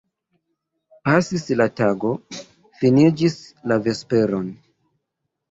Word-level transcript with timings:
Pasis 1.07 1.45
la 1.59 1.67
tago, 1.81 2.13
finiĝis 2.81 3.37
la 3.73 3.79
vespero. 3.91 4.43